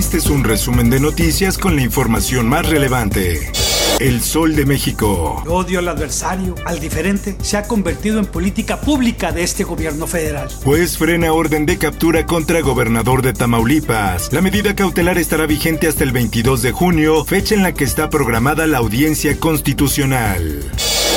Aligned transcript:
Este 0.00 0.16
es 0.16 0.30
un 0.30 0.44
resumen 0.44 0.88
de 0.88 0.98
noticias 0.98 1.58
con 1.58 1.76
la 1.76 1.82
información 1.82 2.48
más 2.48 2.66
relevante. 2.66 3.52
El 4.00 4.22
Sol 4.22 4.56
de 4.56 4.64
México. 4.64 5.42
El 5.44 5.50
odio 5.50 5.78
al 5.78 5.88
adversario, 5.88 6.54
al 6.64 6.80
diferente, 6.80 7.36
se 7.42 7.58
ha 7.58 7.64
convertido 7.64 8.18
en 8.18 8.24
política 8.24 8.80
pública 8.80 9.30
de 9.30 9.42
este 9.42 9.62
gobierno 9.62 10.06
federal. 10.06 10.48
Juez 10.64 10.96
frena 10.96 11.34
orden 11.34 11.66
de 11.66 11.76
captura 11.76 12.24
contra 12.24 12.62
gobernador 12.62 13.20
de 13.20 13.34
Tamaulipas. 13.34 14.32
La 14.32 14.40
medida 14.40 14.74
cautelar 14.74 15.18
estará 15.18 15.44
vigente 15.44 15.86
hasta 15.86 16.02
el 16.02 16.12
22 16.12 16.62
de 16.62 16.72
junio, 16.72 17.22
fecha 17.26 17.54
en 17.54 17.62
la 17.62 17.74
que 17.74 17.84
está 17.84 18.08
programada 18.08 18.66
la 18.66 18.78
audiencia 18.78 19.38
constitucional. 19.38 20.64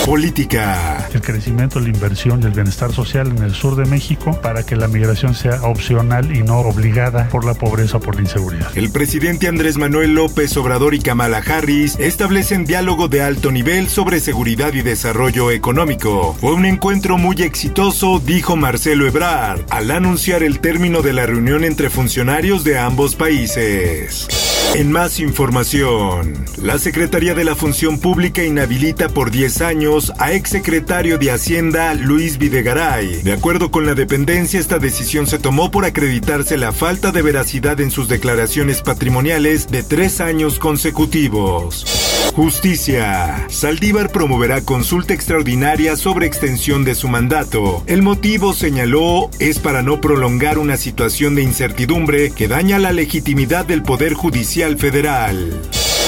Política. 0.06 1.08
El 1.14 1.22
crecimiento, 1.22 1.80
la 1.80 1.88
inversión 1.88 2.42
y 2.42 2.46
el 2.46 2.52
bienestar 2.52 2.92
social 2.92 3.28
en 3.28 3.42
el 3.42 3.54
sur 3.54 3.78
de 3.78 3.86
México 3.86 4.38
para 4.42 4.66
que 4.66 4.76
la 4.76 4.90
migración 4.90 5.34
sea 5.34 5.64
opcional 5.64 6.36
y 6.36 6.44
no 6.44 6.60
obligada 6.60 7.30
por 7.30 7.46
la 7.46 7.54
pobreza 7.54 7.98
o 7.98 8.00
por 8.02 8.16
la 8.16 8.22
inseguridad. 8.22 8.68
El 8.76 8.92
presidente 8.92 9.48
Andrés 9.48 9.78
Manuel 9.78 10.14
López 10.14 10.58
Obrador 10.58 10.94
y 10.94 11.00
Kamala 11.00 11.38
Harris 11.38 11.98
establecen 12.00 12.66
diálogo 12.66 13.08
de 13.08 13.22
alto 13.22 13.50
nivel 13.50 13.88
sobre 13.88 14.20
seguridad 14.20 14.74
y 14.74 14.82
desarrollo 14.82 15.52
económico. 15.52 16.36
Fue 16.40 16.54
un 16.54 16.66
encuentro 16.66 17.18
muy 17.18 17.42
exitoso, 17.42 18.20
dijo 18.20 18.58
Marcelo 18.58 19.08
Ebrard, 19.08 19.62
al 19.70 19.90
anunciar 19.90 20.44
el 20.44 20.60
término 20.60 21.02
de 21.02 21.14
la 21.14 21.26
reunión 21.26 21.64
entre 21.64 21.90
funcionarios 21.90 22.66
de 22.66 22.78
ambos 22.78 23.16
países. 23.16 24.28
En 24.76 24.92
más 24.92 25.20
información, 25.20 26.34
la 26.60 26.80
Secretaría 26.80 27.36
de 27.36 27.44
la 27.44 27.56
Función 27.56 28.00
Pública 28.00 28.44
inhabilita 28.44 29.08
por 29.08 29.30
10 29.30 29.62
años 29.62 29.83
a 30.18 30.32
exsecretario 30.32 31.18
de 31.18 31.30
Hacienda 31.30 31.94
Luis 31.94 32.38
Videgaray. 32.38 33.22
De 33.22 33.34
acuerdo 33.34 33.70
con 33.70 33.86
la 33.86 33.96
dependencia, 33.96 34.58
esta 34.58 34.80
decisión 34.80 35.28
se 35.28 35.40
tomó 35.40 35.72
por 35.72 35.84
acreditarse 35.84 36.56
la 36.56 36.72
falta 36.72 37.12
de 37.12 37.22
veracidad 37.22 37.82
en 37.82 37.92
sus 37.92 38.08
declaraciones 38.08 38.82
patrimoniales 38.82 39.68
de 39.68 39.84
tres 39.84 40.22
años 40.22 40.58
consecutivos. 40.58 42.32
Justicia. 42.34 43.46
Saldívar 43.50 44.10
promoverá 44.10 44.62
consulta 44.62 45.14
extraordinaria 45.14 45.98
sobre 45.98 46.28
extensión 46.28 46.86
de 46.86 46.96
su 46.96 47.10
mandato. 47.10 47.84
El 47.86 48.04
motivo, 48.04 48.54
señaló, 48.54 49.30
es 49.40 49.60
para 49.60 49.82
no 49.82 50.00
prolongar 50.00 50.60
una 50.60 50.78
situación 50.78 51.36
de 51.36 51.44
incertidumbre 51.44 52.32
que 52.32 52.48
daña 52.48 52.80
la 52.80 52.94
legitimidad 52.94 53.66
del 53.66 53.84
Poder 53.84 54.14
Judicial 54.14 54.78
Federal. 54.78 55.62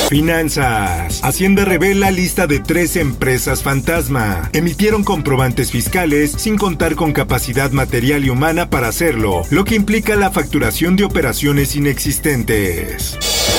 Finanzas. 0.10 1.24
Hacienda 1.24 1.66
revela 1.66 2.12
lista 2.12 2.46
de 2.46 2.60
tres 2.60 2.96
empresas 2.96 3.64
fantasma. 3.64 4.50
Emitieron 4.54 5.04
comprobantes 5.04 5.72
fiscales 5.72 6.32
sin 6.38 6.58
contar 6.58 6.96
con 6.96 7.12
capacidad 7.12 7.72
material 7.72 8.24
y 8.24 8.30
humana 8.30 8.70
para 8.70 8.88
hacerlo, 8.88 9.42
lo 9.50 9.66
que 9.66 9.76
implica 9.76 10.16
la 10.16 10.32
facturación 10.32 10.96
de 10.96 11.06
operaciones 11.06 11.76
inexistentes. 11.76 13.18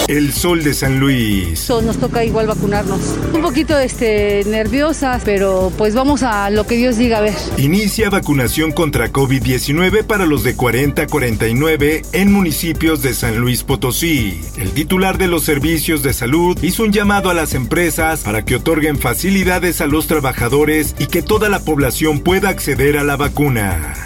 El 0.09 0.33
Sol 0.33 0.63
de 0.63 0.73
San 0.73 1.01
Luis. 1.01 1.69
Nos 1.69 1.99
toca 1.99 2.25
igual 2.25 2.47
vacunarnos. 2.47 3.01
Un 3.33 3.43
poquito 3.43 3.79
este, 3.79 4.45
nerviosas, 4.47 5.23
pero 5.25 5.73
pues 5.77 5.95
vamos 5.95 6.23
a 6.23 6.49
lo 6.51 6.67
que 6.67 6.77
Dios 6.77 6.97
diga 6.97 7.19
a 7.19 7.23
ver. 7.23 7.35
Inicia 7.59 8.09
vacunación 8.09 8.73
contra 8.73 9.13
COVID-19 9.13 10.05
para 10.05 10.27
los 10.27 10.45
de 10.45 10.55
40 10.55 11.03
a 11.03 11.07
49 11.07 12.03
en 12.13 12.33
municipios 12.33 13.03
de 13.03 13.15
San 13.15 13.39
Luis 13.39 13.65
Potosí. 13.65 14.41
El 14.57 14.71
titular 14.71 15.19
de 15.19 15.27
los 15.27 15.43
servicios 15.43 16.03
de 16.03 16.13
salud 16.13 16.57
hizo 16.63 16.85
un 16.85 16.93
llamado 16.93 17.29
a 17.29 17.35
las 17.35 17.55
empresas 17.55 18.21
para 18.21 18.45
que 18.45 18.57
otorguen 18.57 18.99
facilidades 18.99 19.81
a 19.81 19.87
los 19.87 20.07
trabajadores 20.07 20.95
y 20.99 21.07
que 21.07 21.23
toda 21.23 21.49
la 21.49 21.61
población 21.61 22.21
pueda 22.21 22.49
acceder 22.49 22.97
a 22.97 23.05
la 23.05 23.17
vacuna. 23.17 24.06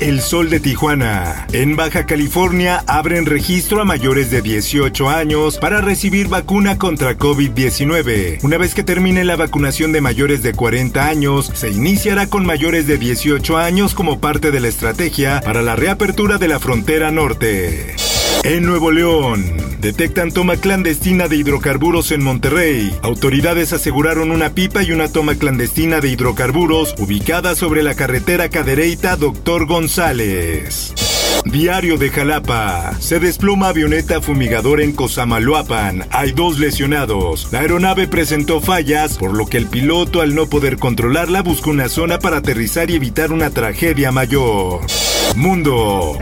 El 0.00 0.20
Sol 0.20 0.50
de 0.50 0.60
Tijuana. 0.60 1.46
En 1.52 1.74
Baja 1.74 2.04
California 2.04 2.84
abren 2.86 3.24
registro 3.24 3.80
a 3.80 3.86
mayores 3.86 4.30
de 4.30 4.42
18 4.42 5.08
años 5.08 5.56
para 5.56 5.80
recibir 5.80 6.28
vacuna 6.28 6.76
contra 6.76 7.16
COVID-19. 7.16 8.40
Una 8.42 8.58
vez 8.58 8.74
que 8.74 8.82
termine 8.82 9.24
la 9.24 9.36
vacunación 9.36 9.92
de 9.92 10.02
mayores 10.02 10.42
de 10.42 10.52
40 10.52 11.06
años, 11.06 11.50
se 11.54 11.70
iniciará 11.70 12.26
con 12.26 12.44
mayores 12.44 12.86
de 12.86 12.98
18 12.98 13.56
años 13.56 13.94
como 13.94 14.20
parte 14.20 14.50
de 14.50 14.60
la 14.60 14.68
estrategia 14.68 15.40
para 15.40 15.62
la 15.62 15.76
reapertura 15.76 16.36
de 16.36 16.48
la 16.48 16.60
frontera 16.60 17.10
norte. 17.10 17.96
En 18.44 18.64
Nuevo 18.64 18.90
León, 18.92 19.44
detectan 19.80 20.30
toma 20.30 20.56
clandestina 20.56 21.28
de 21.28 21.36
hidrocarburos 21.36 22.12
en 22.12 22.22
Monterrey. 22.22 22.94
Autoridades 23.02 23.72
aseguraron 23.72 24.30
una 24.30 24.50
pipa 24.50 24.82
y 24.82 24.92
una 24.92 25.08
toma 25.08 25.34
clandestina 25.34 26.00
de 26.00 26.08
hidrocarburos 26.08 26.94
ubicada 26.98 27.56
sobre 27.56 27.82
la 27.82 27.94
carretera 27.94 28.48
Cadereyta 28.48 29.16
Doctor 29.16 29.66
González. 29.66 30.94
Diario 31.44 31.96
de 31.96 32.10
Jalapa. 32.10 32.94
Se 32.98 33.20
desploma 33.20 33.68
avioneta 33.68 34.20
fumigador 34.20 34.80
en 34.80 34.92
Cosamaloapan. 34.92 36.06
Hay 36.10 36.32
dos 36.32 36.58
lesionados. 36.58 37.48
La 37.52 37.60
aeronave 37.60 38.08
presentó 38.08 38.60
fallas, 38.60 39.16
por 39.16 39.36
lo 39.36 39.46
que 39.46 39.56
el 39.56 39.66
piloto, 39.66 40.22
al 40.22 40.34
no 40.34 40.46
poder 40.46 40.76
controlarla, 40.76 41.42
buscó 41.42 41.70
una 41.70 41.88
zona 41.88 42.18
para 42.18 42.38
aterrizar 42.38 42.90
y 42.90 42.96
evitar 42.96 43.32
una 43.32 43.50
tragedia 43.50 44.10
mayor. 44.10 44.80
Mundo. 45.36 46.18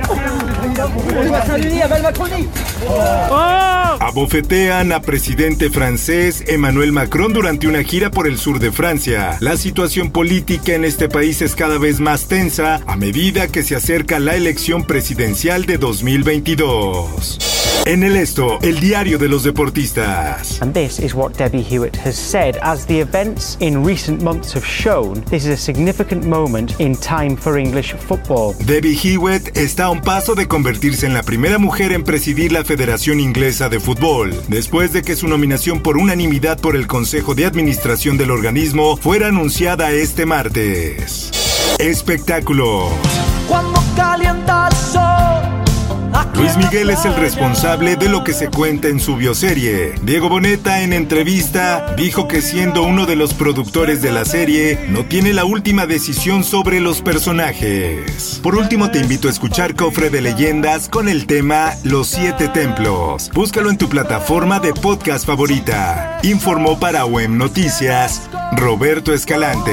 Abofetean 4.00 4.92
a 4.92 5.00
presidente 5.00 5.70
francés 5.70 6.44
Emmanuel 6.46 6.92
Macron 6.92 7.32
durante 7.32 7.66
una 7.68 7.82
gira 7.82 8.10
por 8.10 8.26
el 8.26 8.38
sur 8.38 8.58
de 8.58 8.72
Francia. 8.72 9.36
La 9.40 9.56
situación 9.56 10.10
política 10.10 10.74
en 10.74 10.84
este 10.84 11.08
país 11.08 11.42
es 11.42 11.54
cada 11.54 11.78
vez 11.78 12.00
más 12.00 12.26
tensa 12.26 12.80
a 12.86 12.96
medida 12.96 13.48
que 13.48 13.62
se 13.62 13.76
acerca 13.76 14.18
la 14.18 14.34
elección 14.34 14.84
presidencial 14.84 15.64
de 15.66 15.78
2022. 15.78 17.53
En 17.86 18.02
el 18.02 18.16
esto, 18.16 18.58
el 18.62 18.80
diario 18.80 19.18
de 19.18 19.28
los 19.28 19.42
deportistas. 19.44 20.62
And 20.62 20.72
this 20.72 20.98
is 20.98 21.14
what 21.14 21.32
Debbie 21.36 21.62
Hewitt 21.62 21.94
has 21.96 22.16
said. 22.16 22.56
As 22.62 22.86
the 22.86 22.98
events 22.98 23.58
in 23.60 23.84
recent 23.84 24.22
months 24.22 24.54
have 24.54 24.64
shown, 24.64 25.22
this 25.24 25.44
is 25.44 25.50
a 25.50 25.56
significant 25.56 26.24
moment 26.24 26.80
in 26.80 26.96
time 26.96 27.36
for 27.36 27.58
English 27.58 27.92
football. 27.92 28.54
Debbie 28.64 28.96
Hewitt 28.96 29.54
está 29.54 29.84
a 29.84 29.90
un 29.90 30.00
paso 30.00 30.34
de 30.34 30.48
convertirse 30.48 31.04
en 31.04 31.12
la 31.12 31.22
primera 31.22 31.58
mujer 31.58 31.92
en 31.92 32.04
presidir 32.04 32.52
la 32.52 32.64
Federación 32.64 33.20
Inglesa 33.20 33.68
de 33.68 33.80
Fútbol, 33.80 34.34
después 34.48 34.94
de 34.94 35.02
que 35.02 35.14
su 35.14 35.28
nominación 35.28 35.82
por 35.82 35.98
unanimidad 35.98 36.58
por 36.58 36.76
el 36.76 36.86
Consejo 36.86 37.34
de 37.34 37.44
Administración 37.44 38.16
del 38.16 38.30
organismo 38.30 38.96
fuera 38.96 39.28
anunciada 39.28 39.90
este 39.92 40.24
martes. 40.24 41.30
Espectáculo. 41.78 42.88
Cuando. 43.46 43.83
Luis 46.34 46.56
Miguel 46.56 46.90
es 46.90 47.04
el 47.04 47.14
responsable 47.14 47.96
de 47.96 48.08
lo 48.08 48.24
que 48.24 48.32
se 48.32 48.48
cuenta 48.48 48.88
en 48.88 48.98
su 48.98 49.16
bioserie. 49.16 49.94
Diego 50.02 50.28
Boneta 50.28 50.82
en 50.82 50.92
entrevista 50.92 51.94
dijo 51.96 52.26
que 52.26 52.42
siendo 52.42 52.82
uno 52.82 53.06
de 53.06 53.16
los 53.16 53.34
productores 53.34 54.02
de 54.02 54.10
la 54.10 54.24
serie, 54.24 54.78
no 54.88 55.04
tiene 55.04 55.32
la 55.32 55.44
última 55.44 55.86
decisión 55.86 56.42
sobre 56.42 56.80
los 56.80 57.02
personajes. 57.02 58.40
Por 58.42 58.56
último 58.56 58.90
te 58.90 58.98
invito 58.98 59.28
a 59.28 59.30
escuchar 59.30 59.74
Cofre 59.74 60.10
de 60.10 60.20
Leyendas 60.20 60.88
con 60.88 61.08
el 61.08 61.26
tema 61.26 61.72
Los 61.84 62.08
Siete 62.08 62.48
Templos. 62.48 63.30
Búscalo 63.32 63.70
en 63.70 63.78
tu 63.78 63.88
plataforma 63.88 64.58
de 64.60 64.74
podcast 64.74 65.26
favorita. 65.26 66.18
Informó 66.22 66.78
para 66.80 67.04
WEM 67.04 67.38
Noticias 67.38 68.28
Roberto 68.56 69.12
Escalante. 69.12 69.72